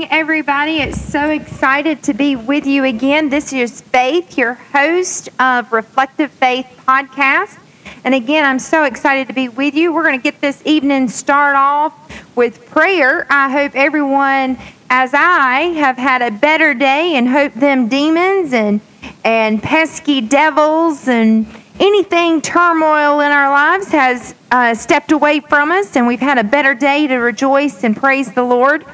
[0.00, 0.78] morning, everybody.
[0.78, 3.28] It's so excited to be with you again.
[3.28, 7.58] This is Faith, your host of Reflective Faith podcast.
[8.02, 9.92] And again, I'm so excited to be with you.
[9.92, 11.92] We're going to get this evening start off
[12.34, 13.26] with prayer.
[13.28, 14.56] I hope everyone,
[14.88, 18.80] as I, have had a better day and hope them demons and
[19.22, 21.46] and pesky devils and
[21.78, 26.44] anything turmoil in our lives has uh, stepped away from us, and we've had a
[26.44, 28.86] better day to rejoice and praise the Lord.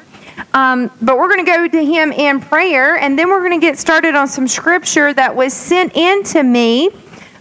[0.53, 3.65] Um, but we're going to go to Him in prayer, and then we're going to
[3.65, 6.89] get started on some scripture that was sent in to me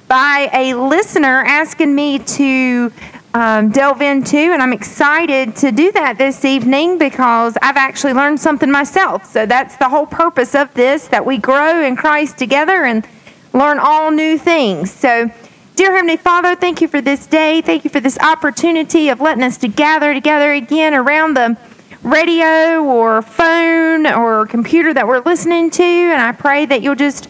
[0.08, 2.92] by a listener asking me to
[3.34, 8.40] um, delve into, and I'm excited to do that this evening because I've actually learned
[8.40, 9.26] something myself.
[9.26, 13.06] So that's the whole purpose of this that we grow in Christ together and
[13.52, 14.90] learn all new things.
[14.90, 15.30] So,
[15.74, 17.60] dear Heavenly Father, thank you for this day.
[17.60, 21.58] Thank you for this opportunity of letting us to gather together again around the
[22.06, 25.82] radio or phone or computer that we're listening to.
[25.82, 27.28] And I pray that you'll just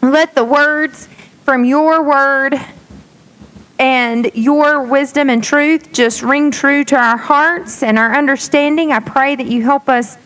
[0.00, 1.06] let the words
[1.44, 2.54] from your word
[3.78, 8.90] and your wisdom and truth just ring true to our hearts and our understanding.
[8.90, 10.16] I pray that you help us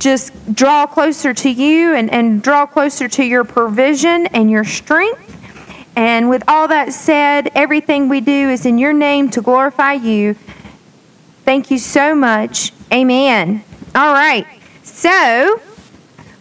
[0.00, 5.22] just draw closer to you and, and draw closer to your provision and your strength.
[5.94, 10.34] And with all that said, everything we do is in your name to glorify you.
[11.44, 12.72] Thank you so much.
[12.92, 13.64] Amen.
[13.94, 14.46] All right.
[14.82, 15.60] So,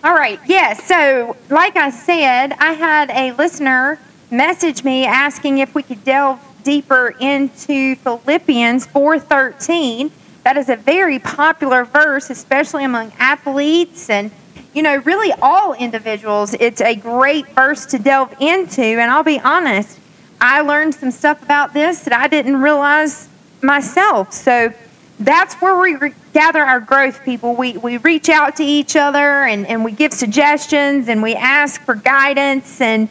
[0.04, 0.40] all right.
[0.46, 0.84] Yes.
[0.86, 6.40] so, like I said, I had a listener message me asking if we could delve
[6.64, 10.12] deeper into Philippians 4:13.
[10.44, 14.30] That is a very popular verse, especially among athletes and
[14.74, 16.54] you know, really all individuals.
[16.60, 19.98] It's a great verse to delve into, and I'll be honest,
[20.42, 23.30] I learned some stuff about this that I didn't realize
[23.62, 24.34] myself.
[24.34, 24.74] So
[25.20, 27.56] that's where we gather our growth, people.
[27.56, 31.82] We, we reach out to each other and, and we give suggestions and we ask
[31.82, 33.08] for guidance and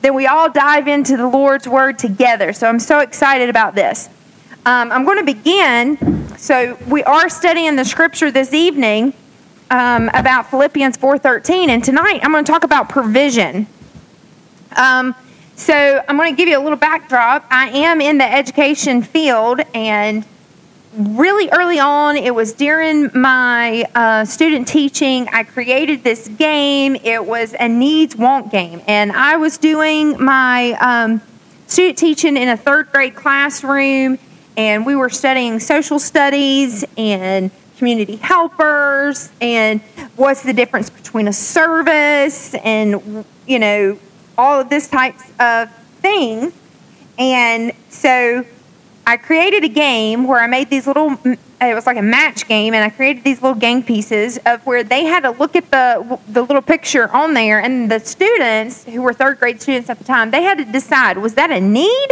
[0.00, 2.52] then we all dive into the Lord's Word together.
[2.52, 4.08] So I'm so excited about this.
[4.64, 6.28] Um, I'm going to begin.
[6.38, 9.12] So we are studying the Scripture this evening
[9.70, 13.66] um, about Philippians 4:13, and tonight I'm going to talk about provision.
[14.76, 15.14] Um,
[15.56, 15.74] so
[16.06, 17.44] I'm going to give you a little backdrop.
[17.50, 20.24] I am in the education field, and
[20.96, 26.96] really early on, it was during my uh, student teaching, I created this game.
[26.96, 28.82] It was a needs want game.
[28.86, 31.20] And I was doing my um,
[31.66, 34.18] student teaching in a third grade classroom,
[34.56, 39.80] and we were studying social studies and community helpers and
[40.16, 43.98] what's the difference between a service and, you know,
[44.36, 46.52] all of this types of things.
[47.18, 48.44] And so
[49.08, 52.74] I created a game where I made these little, it was like a match game,
[52.74, 56.18] and I created these little game pieces of where they had to look at the,
[56.28, 60.04] the little picture on there, and the students, who were third grade students at the
[60.04, 62.08] time, they had to decide was that a need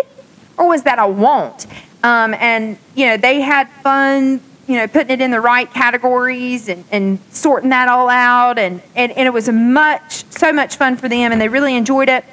[0.56, 1.66] or was that a want?
[2.02, 6.70] Um, and, you know, they had fun, you know, putting it in the right categories
[6.70, 10.96] and, and sorting that all out, and, and, and it was much, so much fun
[10.96, 12.24] for them, and they really enjoyed it.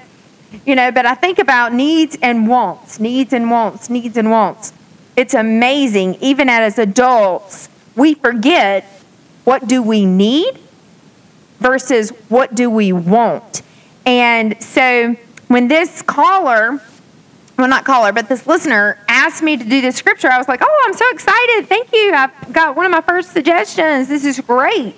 [0.66, 4.74] You know, but I think about needs and wants, needs and wants, needs and wants.
[5.16, 8.86] It's amazing, even as adults, we forget
[9.44, 10.60] what do we need
[11.60, 13.62] versus what do we want.
[14.06, 15.16] And so
[15.48, 16.82] when this caller,
[17.58, 20.62] well, not caller, but this listener asked me to do this scripture, I was like,
[20.64, 21.68] oh, I'm so excited.
[21.68, 22.12] Thank you.
[22.14, 24.08] I've got one of my first suggestions.
[24.08, 24.96] This is great.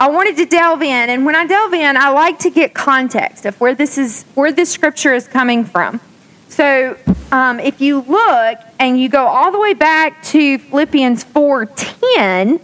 [0.00, 3.44] I wanted to delve in, and when I delve in, I like to get context
[3.44, 6.00] of where this is, where this scripture is coming from.
[6.48, 6.96] So,
[7.30, 12.60] um, if you look and you go all the way back to Philippians four ten,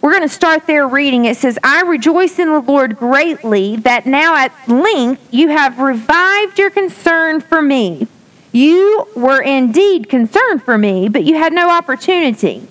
[0.00, 1.26] we're going to start there reading.
[1.26, 6.58] It says, "I rejoice in the Lord greatly that now at length you have revived
[6.58, 8.08] your concern for me.
[8.50, 12.66] You were indeed concerned for me, but you had no opportunity."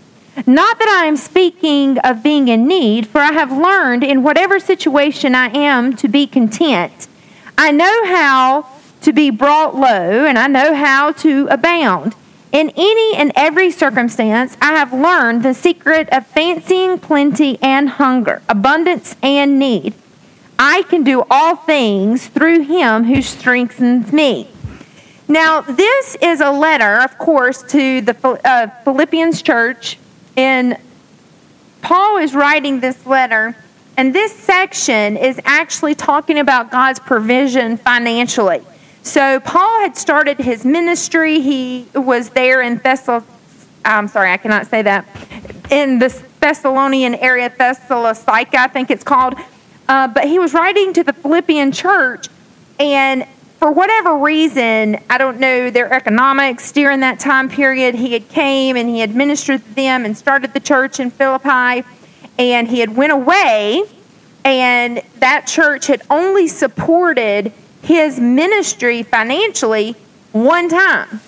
[0.47, 4.59] Not that I am speaking of being in need, for I have learned in whatever
[4.59, 7.07] situation I am to be content.
[7.57, 8.67] I know how
[9.01, 12.15] to be brought low, and I know how to abound.
[12.51, 18.41] In any and every circumstance, I have learned the secret of fancying plenty and hunger,
[18.47, 19.93] abundance and need.
[20.57, 24.47] I can do all things through him who strengthens me.
[25.27, 29.97] Now, this is a letter, of course, to the uh, Philippians church
[30.37, 30.77] and
[31.81, 33.55] Paul is writing this letter,
[33.97, 38.61] and this section is actually talking about God's provision financially.
[39.03, 41.41] So Paul had started his ministry.
[41.41, 43.23] He was there in Thessal.
[43.83, 45.05] I'm sorry, I cannot say that.
[45.71, 49.35] In the Thessalonian area, Thessalonica, I think it's called.
[49.87, 52.27] Uh, but he was writing to the Philippian church,
[52.79, 53.25] and
[53.61, 58.75] for whatever reason, I don't know their economics during that time period, he had came
[58.75, 61.87] and he had ministered to them and started the church in Philippi,
[62.39, 63.83] and he had went away,
[64.43, 67.53] and that church had only supported
[67.83, 69.95] his ministry financially
[70.31, 71.21] one time.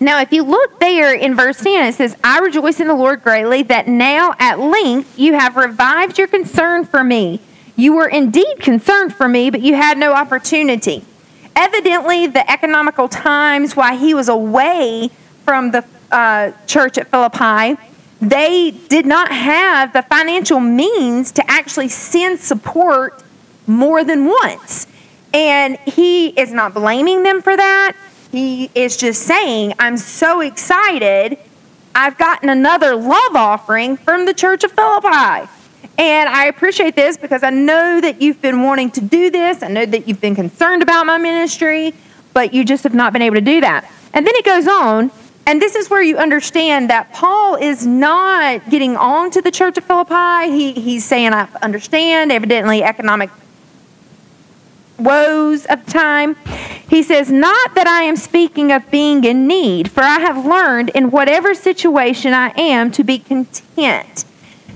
[0.00, 3.22] Now, if you look there in verse 10, it says, I rejoice in the Lord
[3.22, 7.42] greatly that now at length you have revived your concern for me.
[7.76, 11.04] You were indeed concerned for me, but you had no opportunity.
[11.58, 15.10] Evidently, the economical times while he was away
[15.44, 17.76] from the uh, church at Philippi,
[18.20, 23.24] they did not have the financial means to actually send support
[23.66, 24.86] more than once.
[25.34, 27.96] And he is not blaming them for that.
[28.30, 31.38] He is just saying, I'm so excited.
[31.92, 35.50] I've gotten another love offering from the Church of Philippi.
[35.98, 39.64] And I appreciate this because I know that you've been wanting to do this.
[39.64, 41.92] I know that you've been concerned about my ministry,
[42.32, 43.90] but you just have not been able to do that.
[44.14, 45.10] And then it goes on,
[45.44, 49.76] and this is where you understand that Paul is not getting on to the church
[49.76, 50.52] of Philippi.
[50.52, 53.30] He, he's saying, I understand, evidently, economic
[54.98, 56.36] woes of time.
[56.88, 60.90] He says, Not that I am speaking of being in need, for I have learned
[60.90, 64.24] in whatever situation I am to be content,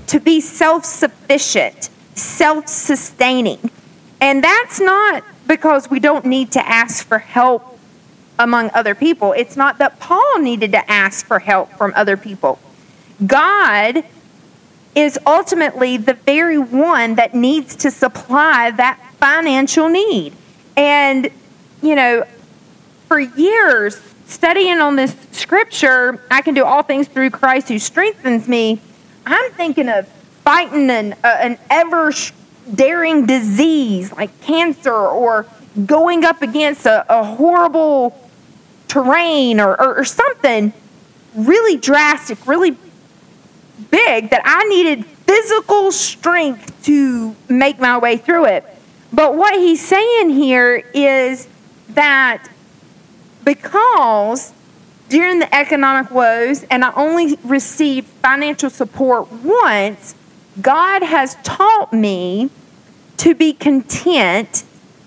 [0.07, 3.69] to be self sufficient, self sustaining.
[4.21, 7.77] And that's not because we don't need to ask for help
[8.39, 9.33] among other people.
[9.33, 12.59] It's not that Paul needed to ask for help from other people.
[13.25, 14.03] God
[14.95, 20.33] is ultimately the very one that needs to supply that financial need.
[20.75, 21.29] And,
[21.81, 22.25] you know,
[23.07, 28.47] for years, studying on this scripture, I can do all things through Christ who strengthens
[28.47, 28.81] me.
[29.25, 30.07] I'm thinking of
[30.43, 32.11] fighting an, uh, an ever
[32.73, 35.45] daring disease like cancer or
[35.85, 38.17] going up against a, a horrible
[38.87, 40.73] terrain or, or, or something
[41.35, 42.77] really drastic, really
[43.89, 48.65] big that I needed physical strength to make my way through it.
[49.11, 51.47] But what he's saying here is
[51.89, 52.47] that
[53.43, 54.53] because
[55.13, 60.15] during the economic woes, and I only received financial support once,
[60.59, 62.49] God has taught me
[63.17, 64.63] to be content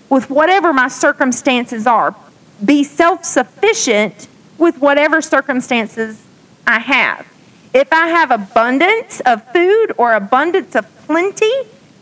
[0.07, 2.15] with whatever my circumstances are,
[2.63, 6.23] be self sufficient with whatever circumstances
[6.65, 7.27] I have.
[7.73, 11.51] If I have abundance of food or abundance of plenty,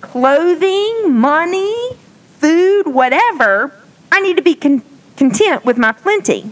[0.01, 1.73] clothing, money,
[2.37, 3.73] food, whatever,
[4.11, 4.83] I need to be con-
[5.17, 6.51] content with my plenty.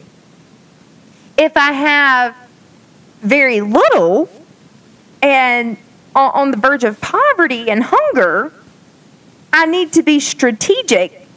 [1.43, 2.37] If I have
[3.21, 4.29] very little
[5.21, 5.75] and
[6.15, 8.53] on the verge of poverty and hunger,
[9.51, 11.27] I need to be strategic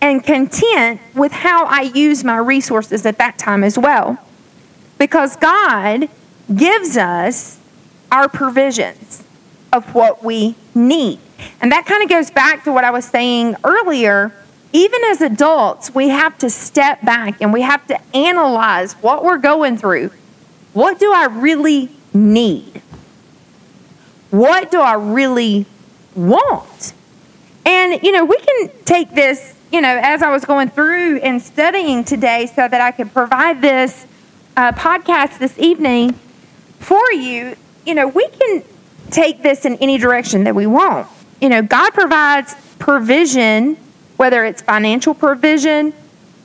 [0.00, 4.18] and content with how I use my resources at that time as well.
[4.98, 6.10] Because God
[6.54, 7.58] gives us
[8.12, 9.24] our provisions
[9.72, 11.18] of what we need.
[11.60, 14.32] And that kind of goes back to what I was saying earlier.
[14.72, 19.38] Even as adults, we have to step back and we have to analyze what we're
[19.38, 20.10] going through.
[20.72, 22.82] What do I really need?
[24.30, 25.66] What do I really
[26.14, 26.92] want?
[27.64, 31.40] And, you know, we can take this, you know, as I was going through and
[31.40, 34.06] studying today so that I could provide this
[34.56, 36.12] uh, podcast this evening
[36.78, 38.62] for you, you know, we can
[39.10, 41.08] take this in any direction that we want.
[41.40, 43.76] You know, God provides provision,
[44.16, 45.92] whether it's financial provision,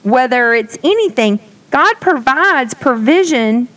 [0.03, 1.39] whether it's anything.
[1.69, 3.67] God provides provision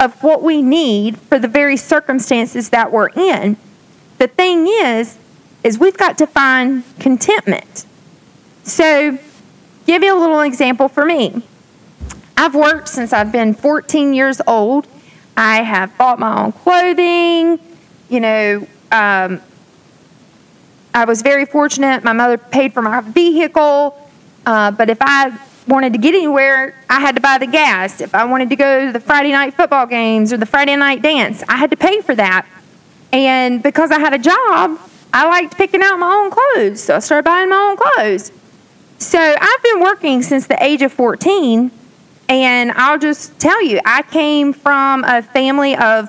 [0.00, 3.56] of what we need for the very circumstances that we're in.
[4.18, 5.16] The thing is,
[5.62, 7.86] is we've got to find contentment.
[8.64, 9.18] So,
[9.86, 11.42] give you a little example for me.
[12.36, 14.88] I've worked since I've been 14 years old.
[15.36, 17.60] I have bought my own clothing.
[18.08, 19.40] You know, um,
[20.94, 22.04] I was very fortunate.
[22.04, 23.96] My mother paid for my vehicle.
[24.44, 28.00] Uh, but if I wanted to get anywhere, I had to buy the gas.
[28.00, 31.02] If I wanted to go to the Friday night football games or the Friday night
[31.02, 32.46] dance, I had to pay for that.
[33.12, 34.78] And because I had a job,
[35.12, 36.82] I liked picking out my own clothes.
[36.82, 38.32] So I started buying my own clothes.
[38.98, 41.70] So I've been working since the age of 14
[42.28, 46.08] and I'll just tell you, I came from a family of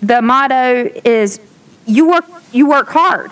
[0.00, 1.40] the motto is
[1.86, 3.30] you work you work hard.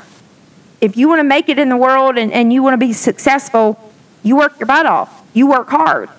[0.82, 2.92] If you want to make it in the world and, and you want to be
[2.92, 3.78] successful,
[4.22, 5.22] you work your butt off.
[5.32, 6.10] You work hard.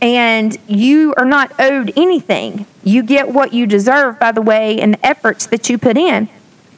[0.00, 2.66] and you are not owed anything.
[2.82, 6.28] You get what you deserve by the way and the efforts that you put in.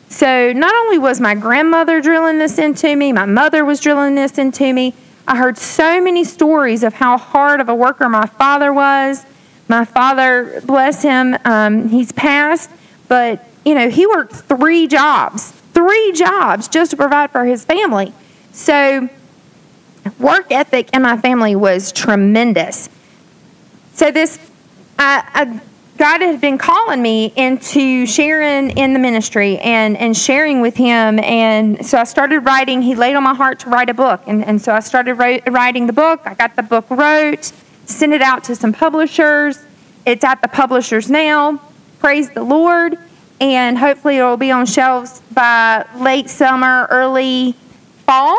[0.09, 4.39] So, not only was my grandmother drilling this into me, my mother was drilling this
[4.39, 4.95] into me.
[5.27, 9.27] I heard so many stories of how hard of a worker my father was.
[9.67, 12.71] My father, bless him, um, he's passed,
[13.09, 18.15] but you know, he worked three jobs, three jobs just to provide for his family.
[18.53, 19.11] So,
[20.19, 22.89] work ethic in my family was tremendous.
[23.93, 24.39] So, this,
[24.99, 25.61] I, I
[25.99, 31.19] God had been calling me into sharing in the ministry and, and sharing with Him.
[31.21, 32.83] And so I started writing.
[32.83, 34.23] He laid on my heart to write a book.
[34.27, 36.21] And, and so I started writing the book.
[36.25, 37.53] I got the book wrote,
[37.87, 39.59] sent it out to some publishers.
[40.05, 41.63] It's at the publishers now.
[41.99, 42.99] Praise the Lord.
[43.41, 47.55] And hopefully it will be on shelves by late summer, early
[48.07, 48.39] fall.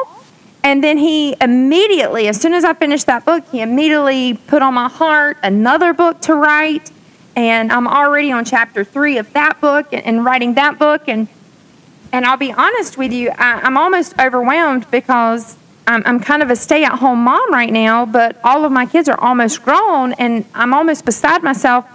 [0.63, 4.73] And then he immediately, as soon as I finished that book, he immediately put on
[4.73, 6.91] my heart another book to write
[7.37, 11.07] and I'm already on chapter three of that book and, and writing that book.
[11.07, 11.27] And
[12.11, 16.49] and I'll be honest with you, I, am almost overwhelmed because I'm, I'm kind of
[16.49, 18.05] a stay-at-home mom right now.
[18.07, 21.85] But all of my kids are almost grown, and I'm almost beside myself.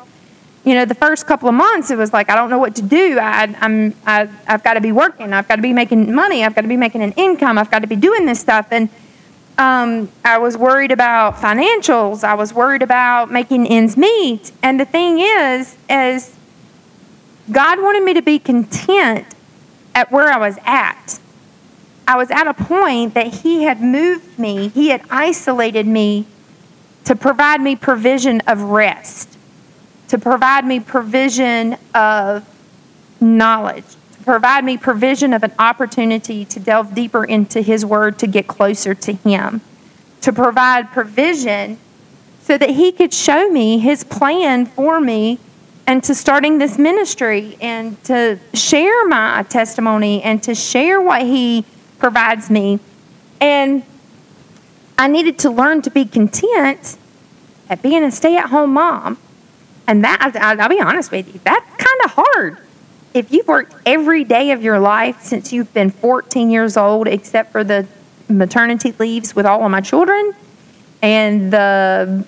[0.64, 2.82] You know, the first couple of months, it was like I don't know what to
[2.82, 3.18] do.
[3.18, 5.32] I, I'm I, I've got to be working.
[5.32, 6.44] I've got to be making money.
[6.44, 7.58] I've got to be making an income.
[7.58, 8.88] I've got to be doing this stuff and
[9.58, 12.24] um, I was worried about financials.
[12.24, 14.50] I was worried about making ends meet.
[14.62, 16.34] And the thing is, is
[17.50, 19.26] God wanted me to be content
[19.94, 21.18] at where I was at.
[22.08, 26.26] I was at a point that He had moved me, He had isolated me
[27.04, 29.31] to provide me provision of rest,
[30.12, 32.46] to provide me provision of
[33.18, 38.26] knowledge, to provide me provision of an opportunity to delve deeper into His Word to
[38.26, 39.62] get closer to Him,
[40.20, 41.78] to provide provision
[42.42, 45.38] so that He could show me His plan for me
[45.86, 51.64] and to starting this ministry and to share my testimony and to share what He
[51.98, 52.80] provides me.
[53.40, 53.82] And
[54.98, 56.98] I needed to learn to be content
[57.70, 59.16] at being a stay at home mom.
[59.86, 62.58] And that, I'll be honest with you, that's kind of hard.
[63.14, 67.52] If you've worked every day of your life since you've been 14 years old, except
[67.52, 67.86] for the
[68.28, 70.34] maternity leaves with all of my children,
[71.02, 72.24] and the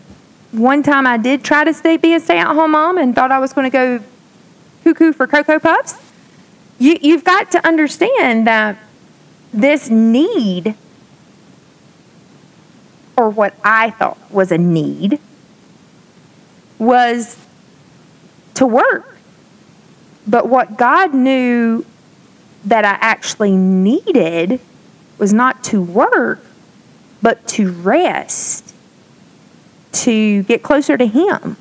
[0.52, 3.32] one time I did try to stay, be a stay at home mom and thought
[3.32, 4.04] I was going to go
[4.82, 5.94] cuckoo for Cocoa Puffs,
[6.78, 8.78] you, you've got to understand that
[9.52, 10.75] this need,
[13.16, 15.20] or what I thought was a need,
[16.78, 17.43] was
[18.54, 19.14] to work
[20.26, 21.84] but what God knew
[22.64, 24.61] that I actually needed
[25.18, 26.44] was not to work,
[27.20, 28.75] but to rest,
[29.92, 31.56] to get closer to Him,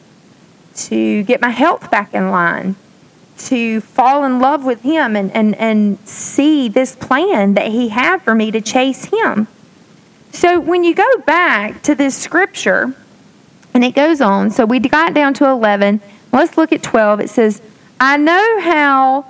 [0.75, 2.75] to get my health back in line,
[3.37, 8.21] to fall in love with Him and, and, and see this plan that He had
[8.21, 9.47] for me to chase Him.
[10.31, 12.95] So when you go back to this scripture,
[13.73, 16.01] and it goes on, so we got down to 11.
[16.33, 17.21] Let's look at 12.
[17.21, 17.61] It says,
[17.99, 19.25] I know how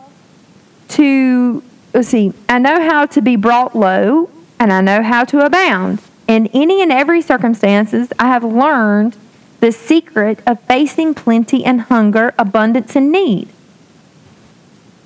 [0.89, 1.61] to,
[1.93, 4.29] let's see, I know how to be brought low,
[4.59, 6.01] and I know how to abound.
[6.27, 9.17] In any and every circumstances, I have learned
[9.59, 13.49] the secret of facing plenty and hunger, abundance and need.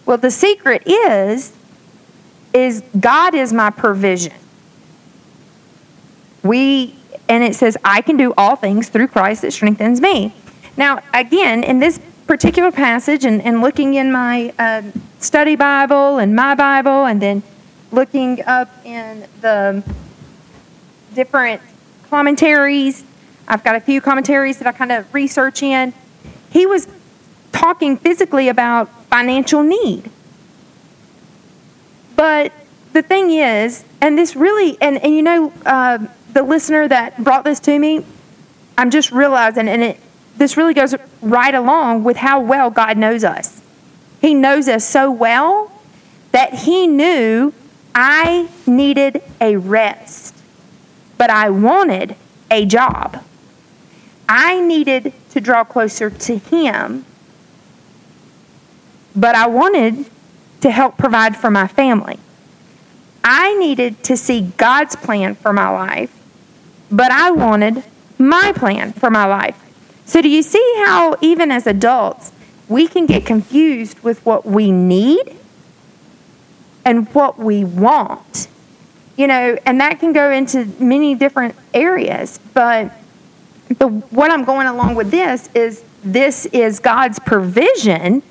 [0.06, 1.54] Well, the secret is
[2.54, 4.34] is God is my provision.
[6.44, 6.96] We
[7.28, 10.34] and it says I can do all things through Christ that strengthens me.
[10.78, 14.84] Now, again, in this particular passage and, and looking in my uh,
[15.20, 17.42] study Bible and my Bible, and then
[17.92, 19.84] looking up in the
[21.16, 21.62] different
[22.10, 23.04] commentaries.
[23.48, 25.94] I've got a few commentaries that I kind of research in.
[26.52, 26.88] He was
[27.52, 30.12] talking physically about financial need.
[32.16, 32.52] But
[32.94, 37.46] the thing is, and this really, and, and you know, uh, the listener that brought
[37.46, 38.06] this to me,
[38.78, 40.00] I'm just realizing, and it,
[40.38, 43.62] this really goes right along with how well God knows us.
[44.22, 45.72] He knows us so well
[46.32, 47.54] that He knew
[47.94, 50.36] I needed a rest,
[51.18, 52.16] but I wanted
[52.52, 53.24] a job.
[54.30, 57.06] I needed to draw closer to Him,
[59.16, 60.06] but I wanted
[60.62, 62.20] to help provide for my family.
[63.24, 66.14] I needed to see God's plan for my life,
[66.92, 67.84] but I wanted
[68.18, 69.67] my plan for my life.
[70.08, 72.32] So, do you see how, even as adults,
[72.70, 75.36] we can get confused with what we need
[76.86, 78.48] and what we want?
[79.18, 82.40] You know, and that can go into many different areas.
[82.54, 82.94] But
[83.78, 88.24] but what I'm going along with this is this is God's provision.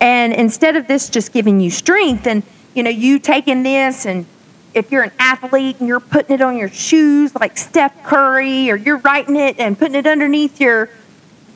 [0.00, 2.42] And instead of this just giving you strength and,
[2.74, 4.26] you know, you taking this and
[4.74, 8.76] if you're an athlete and you're putting it on your shoes like Steph Curry or
[8.76, 10.88] you're writing it and putting it underneath your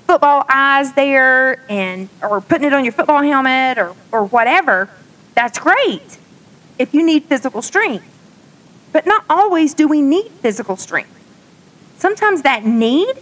[0.06, 4.88] football eyes there and or putting it on your football helmet or, or whatever,
[5.34, 6.18] that's great
[6.78, 8.06] if you need physical strength.
[8.92, 11.12] But not always do we need physical strength.
[11.98, 13.14] Sometimes that need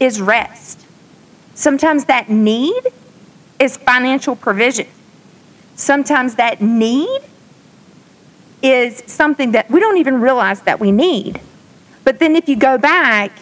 [0.00, 0.84] is rest.
[1.54, 2.88] Sometimes that need
[3.58, 4.88] is financial provision.
[5.76, 7.20] Sometimes that need
[8.62, 11.40] is something that we don't even realize that we need.
[12.04, 13.32] But then if you go back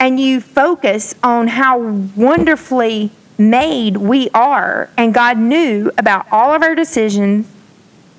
[0.00, 1.78] and you focus on how
[2.16, 7.46] wonderfully made we are, and God knew about all of our decisions,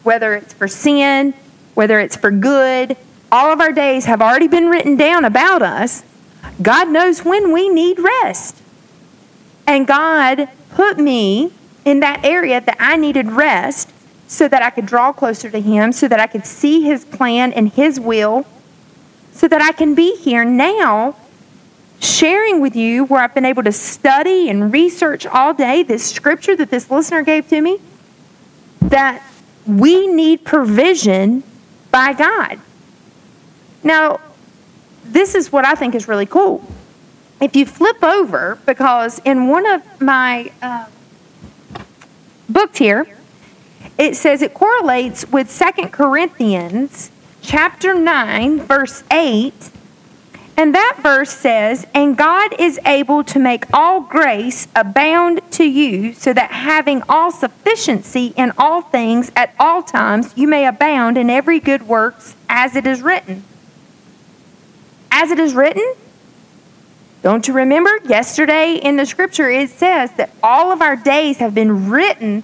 [0.04, 1.34] whether it's for sin,
[1.74, 2.96] whether it's for good,
[3.32, 6.04] all of our days have already been written down about us.
[6.62, 8.62] God knows when we need rest.
[9.66, 11.52] And God put me
[11.86, 13.92] in that area that I needed rest
[14.28, 17.54] so that I could draw closer to Him, so that I could see His plan
[17.54, 18.46] and His will,
[19.32, 21.16] so that I can be here now
[22.02, 26.56] sharing with you where I've been able to study and research all day this scripture
[26.56, 27.80] that this listener gave to me
[28.82, 29.24] that
[29.68, 31.44] we need provision
[31.92, 32.60] by God.
[33.84, 34.20] Now,
[35.04, 36.66] this is what I think is really cool.
[37.40, 40.86] If you flip over, because in one of my uh,
[42.50, 43.08] books here,
[43.98, 49.54] it says it correlates with Second Corinthians chapter 9, verse 8.
[50.62, 56.14] And that verse says, And God is able to make all grace abound to you,
[56.14, 61.32] so that having all sufficiency in all things at all times, you may abound in
[61.32, 63.44] every good works, as it is written.
[65.10, 65.96] As it is written,
[67.24, 67.98] don't you remember?
[68.06, 72.44] Yesterday in the scripture, it says that all of our days have been written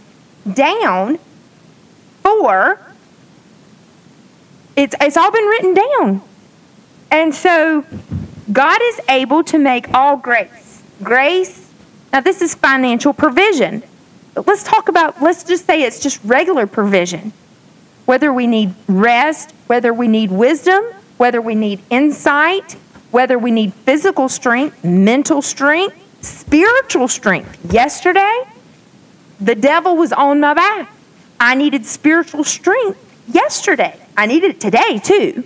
[0.52, 1.20] down
[2.24, 2.82] for
[4.76, 6.27] it's it's all been written down.
[7.12, 7.86] And so
[8.52, 10.84] God is able to make all grace.
[11.04, 11.72] Grace,
[12.12, 13.84] now this is financial provision.
[14.36, 17.34] Let's talk about let's just say it's just regular provision.
[18.06, 20.84] Whether we need rest, whether we need wisdom,
[21.18, 22.74] whether we need insight,
[23.12, 27.74] whether we need physical strength, mental strength, spiritual strength.
[27.74, 28.44] Yesterday,
[29.40, 30.92] the devil was on my back.
[31.40, 34.00] I needed spiritual strength yesterday.
[34.16, 35.44] I needed it today too.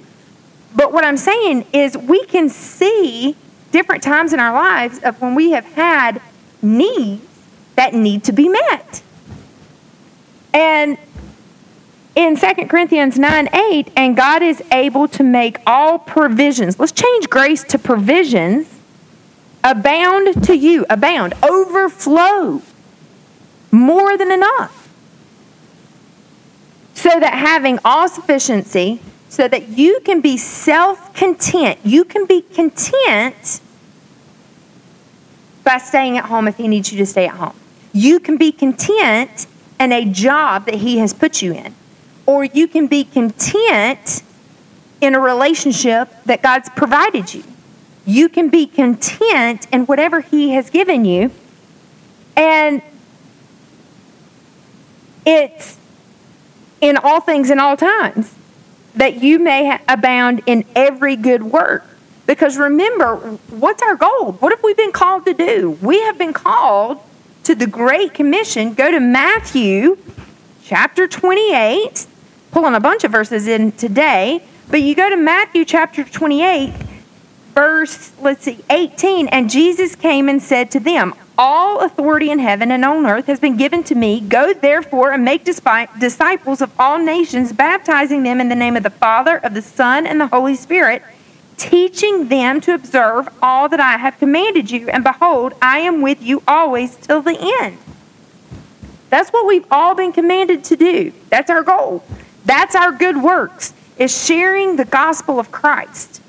[0.75, 3.35] But what I'm saying is, we can see
[3.71, 6.21] different times in our lives of when we have had
[6.61, 7.25] needs
[7.75, 9.01] that need to be met.
[10.53, 10.97] And
[12.15, 16.79] in 2 Corinthians 9 8, and God is able to make all provisions.
[16.79, 18.67] Let's change grace to provisions.
[19.63, 22.61] Abound to you, abound, overflow,
[23.71, 24.81] more than enough
[27.01, 32.41] so that having all sufficiency, so that you can be self content, you can be
[32.41, 33.61] content
[35.63, 37.55] by staying at home if He needs you to stay at home.
[37.93, 39.47] You can be content
[39.79, 41.73] in a job that He has put you in,
[42.25, 44.21] or you can be content
[44.99, 47.45] in a relationship that God's provided you.
[48.05, 51.31] You can be content in whatever He has given you.
[52.35, 52.81] And
[55.25, 55.77] it's
[56.81, 58.35] in all things in all times,
[58.95, 61.85] that you may abound in every good work.
[62.25, 63.15] Because remember,
[63.49, 64.33] what's our goal?
[64.33, 65.71] What have we been called to do?
[65.81, 66.99] We have been called
[67.43, 68.73] to the Great Commission.
[68.73, 69.97] Go to Matthew
[70.63, 72.05] chapter 28,
[72.51, 76.73] pulling a bunch of verses in today, but you go to Matthew chapter 28,
[77.53, 82.71] verse, let's see, 18, and Jesus came and said to them, all authority in heaven
[82.71, 84.19] and on earth has been given to me.
[84.19, 88.89] Go therefore and make disciples of all nations, baptizing them in the name of the
[88.89, 91.03] Father, of the Son, and the Holy Spirit,
[91.57, 94.89] teaching them to observe all that I have commanded you.
[94.89, 97.77] And behold, I am with you always till the end.
[99.09, 101.11] That's what we've all been commanded to do.
[101.29, 102.03] That's our goal.
[102.45, 106.21] That's our good works, is sharing the gospel of Christ.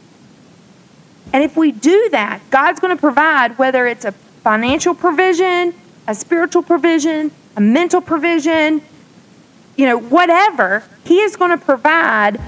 [1.33, 4.13] And if we do that, God's going to provide, whether it's a
[4.43, 5.75] financial provision,
[6.07, 8.83] a spiritual provision, a mental provision,
[9.77, 12.41] you know, whatever, He is going to provide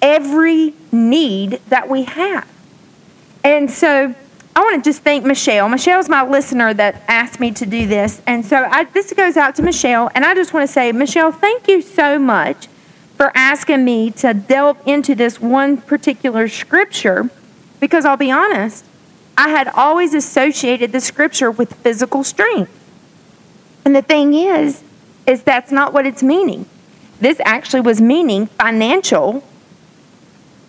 [0.00, 2.48] every need that we have.
[3.44, 4.14] And so
[4.54, 5.68] I want to just thank Michelle.
[5.68, 8.20] Michelle's my listener that asked me to do this.
[8.26, 10.10] And so I, this goes out to Michelle.
[10.14, 12.68] And I just want to say, Michelle, thank you so much
[13.16, 17.30] for asking me to delve into this one particular scripture
[17.80, 18.84] because I'll be honest,
[19.36, 22.70] I had always associated the scripture with physical strength.
[23.84, 24.82] And the thing is,
[25.26, 26.66] is that's not what it's meaning.
[27.20, 29.44] This actually was meaning financial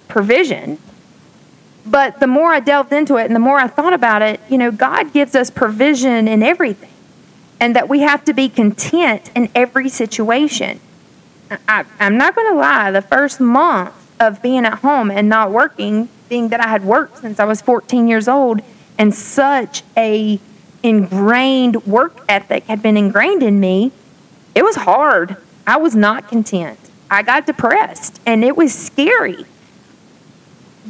[0.07, 0.77] provision.
[1.85, 4.57] But the more I delved into it and the more I thought about it, you
[4.57, 6.91] know, God gives us provision in everything.
[7.59, 10.79] And that we have to be content in every situation.
[11.67, 15.51] I, am not going to lie, the first month of being at home and not
[15.51, 18.61] working, being that I had worked since I was 14 years old,
[18.97, 20.39] and such a
[20.83, 23.91] ingrained work ethic had been ingrained in me,
[24.53, 25.37] it was hard.
[25.65, 26.77] I was not content.
[27.09, 29.45] I got depressed and it was scary.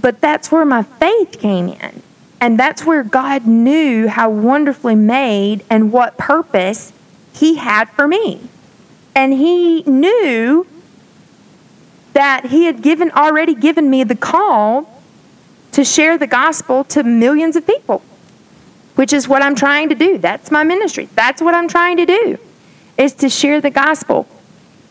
[0.02, 2.02] But that's where my faith came in.
[2.42, 6.92] And that's where God knew how wonderfully made and what purpose
[7.34, 8.42] He had for me.
[9.16, 10.68] And He knew
[12.14, 14.93] that He had given already given me the call
[15.74, 18.02] to share the gospel to millions of people,
[18.96, 20.18] which is what I'm trying to do.
[20.18, 21.10] That's my ministry.
[21.16, 22.38] That's what I'm trying to do,
[22.98, 24.28] is to share the gospel.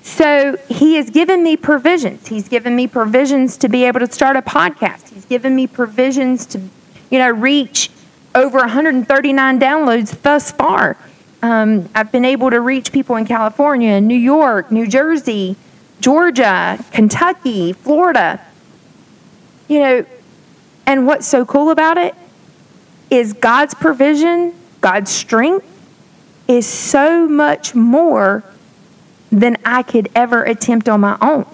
[0.03, 2.27] So he has given me provisions.
[2.27, 5.11] He's given me provisions to be able to start a podcast.
[5.11, 6.59] He's given me provisions to,
[7.11, 7.91] you know, reach
[8.35, 10.97] over 139 downloads thus far.
[11.43, 15.57] Um, I've been able to reach people in California, New York, New Jersey,
[16.01, 18.41] Georgia, Kentucky, Florida.
[19.69, 20.07] You know,
[20.87, 22.15] and what's so cool about it
[23.11, 25.67] is God's provision, God's strength
[26.49, 28.43] is so much more
[29.31, 31.47] than I could ever attempt on my own.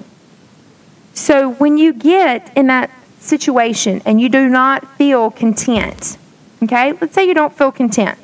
[1.15, 6.17] So when you get in that situation and you do not feel content,
[6.63, 8.19] okay, let's say you don't feel content.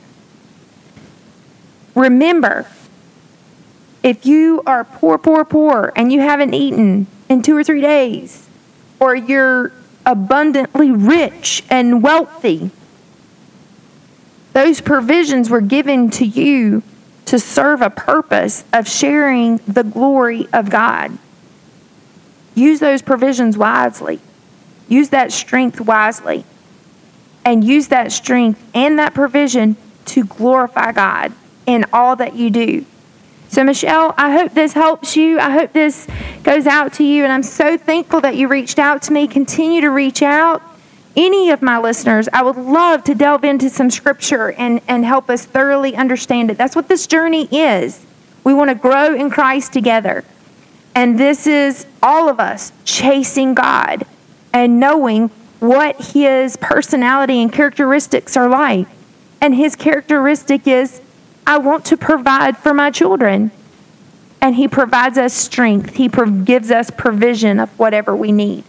[1.94, 2.66] Remember,
[4.02, 8.48] if you are poor, poor, poor, and you haven't eaten in two or three days,
[9.00, 9.72] or you're
[10.06, 12.70] abundantly rich and wealthy,
[14.52, 16.82] those provisions were given to you
[17.26, 21.18] to serve a purpose of sharing the glory of God.
[22.54, 24.20] Use those provisions wisely.
[24.88, 26.44] Use that strength wisely.
[27.44, 31.32] And use that strength and that provision to glorify God
[31.66, 32.86] in all that you do.
[33.48, 35.38] So, Michelle, I hope this helps you.
[35.38, 36.06] I hope this
[36.44, 37.24] goes out to you.
[37.24, 39.26] And I'm so thankful that you reached out to me.
[39.26, 40.62] Continue to reach out
[41.16, 45.30] any of my listeners, I would love to delve into some scripture and, and help
[45.30, 46.58] us thoroughly understand it.
[46.58, 48.04] That's what this journey is.
[48.42, 50.24] We want to grow in Christ together.
[50.94, 54.04] And this is all of us chasing God
[54.52, 55.28] and knowing
[55.60, 58.86] what his personality and characteristics are like.
[59.40, 61.00] And his characteristic is
[61.46, 63.50] I want to provide for my children.
[64.44, 66.06] And he provides us strength, he
[66.44, 68.64] gives us provision of whatever we need.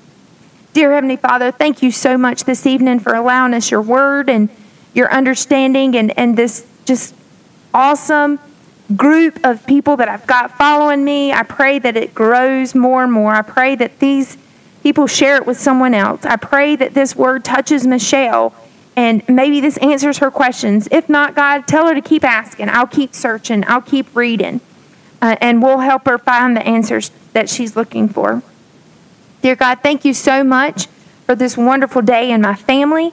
[0.71, 4.47] Dear Heavenly Father, thank you so much this evening for allowing us your word and
[4.93, 7.13] your understanding and, and this just
[7.73, 8.39] awesome
[8.95, 11.33] group of people that I've got following me.
[11.33, 13.33] I pray that it grows more and more.
[13.33, 14.37] I pray that these
[14.81, 16.23] people share it with someone else.
[16.23, 18.55] I pray that this word touches Michelle
[18.95, 20.87] and maybe this answers her questions.
[20.89, 22.69] If not, God, tell her to keep asking.
[22.69, 24.61] I'll keep searching, I'll keep reading,
[25.25, 28.43] uh, and we'll help her find the answers that she's looking for.
[29.41, 30.85] Dear God, thank you so much
[31.25, 33.11] for this wonderful day and my family.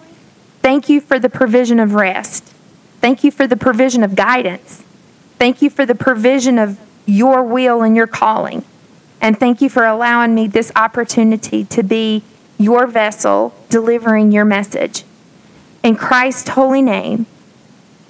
[0.61, 2.45] Thank you for the provision of rest.
[3.01, 4.83] Thank you for the provision of guidance.
[5.39, 8.63] Thank you for the provision of your will and your calling.
[9.23, 12.25] And thank you for allowing me this opportunity to be
[12.59, 15.05] your vessel delivering your message.
[15.83, 17.25] In Christ's holy name,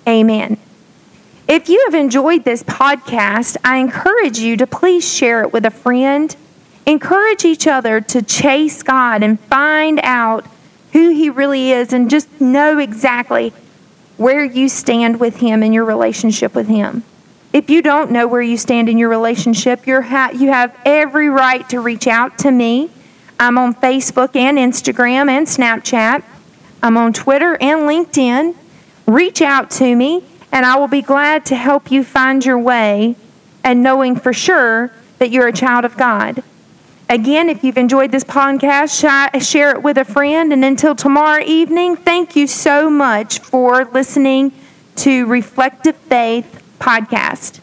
[0.09, 0.59] amen.
[1.53, 5.71] If you have enjoyed this podcast, I encourage you to please share it with a
[5.71, 6.35] friend
[6.87, 10.47] encourage each other to chase God and find out
[10.95, 13.53] who He really is and just know exactly
[14.17, 17.05] where you stand with Him in your relationship with Him.
[17.53, 21.29] If you don't know where you stand in your relationship, you're ha- you have every
[21.29, 22.91] right to reach out to me.
[23.39, 26.25] I'm on Facebook and Instagram and Snapchat.
[26.83, 28.57] I'm on Twitter and LinkedIn.
[29.07, 33.17] Reach out to me, and I will be glad to help you find your way
[33.65, 36.43] and knowing for sure that you're a child of God.
[37.09, 40.53] Again, if you've enjoyed this podcast, share it with a friend.
[40.53, 44.53] And until tomorrow evening, thank you so much for listening
[44.97, 47.62] to Reflective Faith Podcast.